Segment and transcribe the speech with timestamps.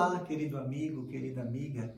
[0.00, 1.92] Olá, querido amigo, querida amiga.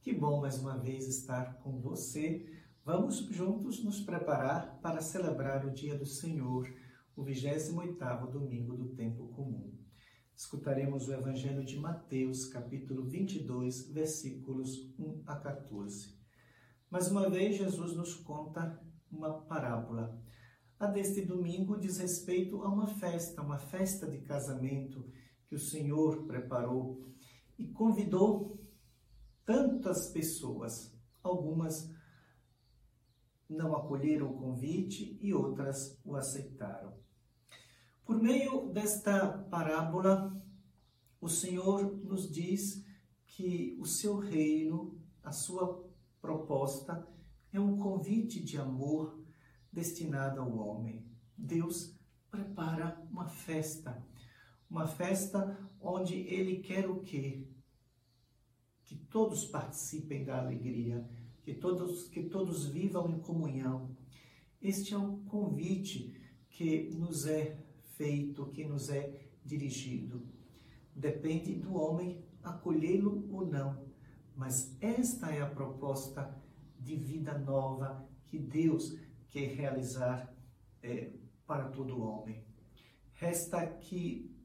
[0.00, 2.46] Que bom mais uma vez estar com você.
[2.84, 6.72] Vamos juntos nos preparar para celebrar o dia do Senhor,
[7.16, 9.76] o 28º domingo do tempo comum.
[10.32, 16.16] Escutaremos o evangelho de Mateus, capítulo 22, versículos 1 a 14.
[16.88, 18.80] Mais uma vez Jesus nos conta
[19.10, 20.22] uma parábola.
[20.78, 25.04] A deste domingo diz respeito a uma festa, uma festa de casamento
[25.48, 27.10] que o Senhor preparou
[27.60, 28.58] e convidou
[29.44, 30.96] tantas pessoas.
[31.22, 31.90] Algumas
[33.48, 36.94] não acolheram o convite e outras o aceitaram.
[38.04, 40.40] Por meio desta parábola,
[41.20, 42.84] o Senhor nos diz
[43.26, 45.84] que o seu reino, a sua
[46.20, 47.06] proposta,
[47.52, 49.20] é um convite de amor
[49.72, 51.04] destinado ao homem.
[51.36, 51.94] Deus
[52.30, 54.02] prepara uma festa,
[54.70, 57.44] uma festa onde ele quer o quê?
[58.84, 61.04] Que todos participem da alegria,
[61.42, 63.96] que todos, que todos vivam em comunhão.
[64.62, 66.14] Este é o convite
[66.48, 67.58] que nos é
[67.96, 70.22] feito, que nos é dirigido.
[70.94, 73.84] Depende do homem acolhê-lo ou não,
[74.36, 76.40] mas esta é a proposta
[76.78, 78.96] de vida nova que Deus
[79.28, 80.32] quer realizar
[80.82, 81.12] é,
[81.46, 82.44] para todo homem.
[83.14, 84.39] Resta que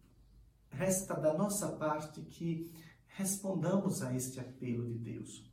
[0.78, 2.72] resta da nossa parte que
[3.08, 5.52] respondamos a este apelo de Deus.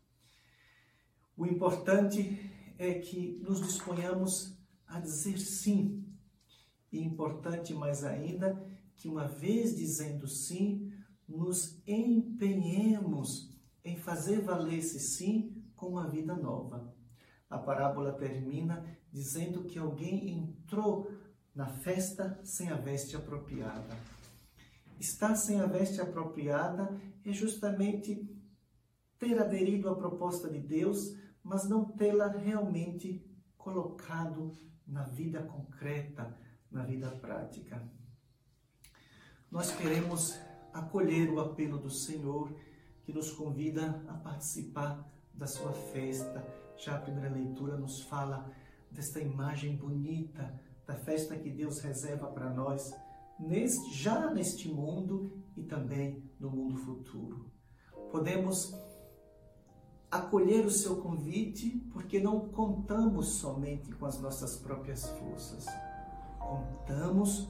[1.36, 6.04] O importante é que nos disponhamos a dizer sim.
[6.90, 8.62] E importante mais ainda
[8.96, 10.92] que uma vez dizendo sim,
[11.26, 13.50] nos empenhemos
[13.84, 16.94] em fazer valer esse sim com uma vida nova.
[17.48, 21.10] A parábola termina dizendo que alguém entrou
[21.54, 23.96] na festa sem a veste apropriada.
[25.02, 28.24] Estar sem a veste apropriada é justamente
[29.18, 33.20] ter aderido à proposta de Deus, mas não tê-la realmente
[33.56, 36.38] colocado na vida concreta,
[36.70, 37.82] na vida prática.
[39.50, 40.38] Nós queremos
[40.72, 42.56] acolher o apelo do Senhor
[43.02, 46.46] que nos convida a participar da sua festa.
[46.76, 48.48] Já a primeira leitura nos fala
[48.88, 52.94] desta imagem bonita da festa que Deus reserva para nós
[53.42, 57.50] neste, já neste mundo e também no mundo futuro.
[58.10, 58.74] Podemos
[60.10, 65.66] acolher o seu convite porque não contamos somente com as nossas próprias forças,
[66.38, 67.48] contamos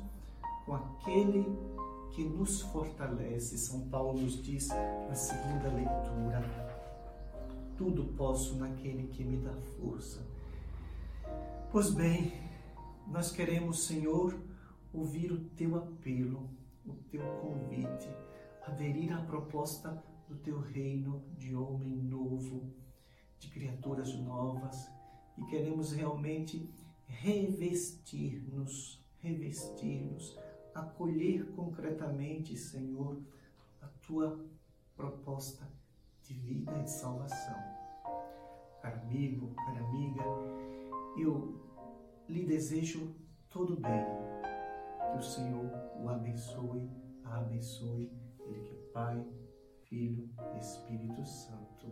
[0.64, 1.44] com aquele
[2.12, 3.58] que nos fortalece.
[3.58, 6.42] São Paulo nos diz na segunda leitura:
[7.76, 10.24] tudo posso naquele que me dá força.
[11.70, 12.32] Pois bem,
[13.08, 14.38] nós queremos, Senhor,
[14.92, 16.50] ouvir o teu apelo,
[16.84, 18.08] o teu convite,
[18.62, 22.72] aderir à proposta do teu reino de homem novo,
[23.38, 24.90] de criaturas novas,
[25.36, 26.68] e queremos realmente
[27.06, 30.38] revestir-nos, revestir-nos,
[30.74, 33.20] acolher concretamente, Senhor,
[33.80, 34.44] a tua
[34.94, 35.68] proposta
[36.22, 37.56] de vida e de salvação.
[38.80, 40.22] Caro amigo, cara amiga,
[41.16, 41.60] eu
[42.28, 43.14] lhe desejo
[43.48, 44.51] todo bem
[45.12, 45.70] que o Senhor
[46.02, 46.90] o abençoe,
[47.24, 49.26] a abençoe, Ele que é Pai,
[49.84, 50.28] Filho
[50.58, 51.86] Espírito Santo.